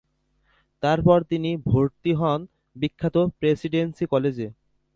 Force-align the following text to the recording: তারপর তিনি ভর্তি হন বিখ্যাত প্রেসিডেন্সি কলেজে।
তারপর 0.83 1.17
তিনি 1.23 1.51
ভর্তি 1.65 2.11
হন 2.13 2.39
বিখ্যাত 2.75 3.15
প্রেসিডেন্সি 3.39 4.05
কলেজে। 4.05 4.47